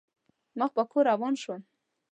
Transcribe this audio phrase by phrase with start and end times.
[0.59, 1.61] مخ په کور روان شوم.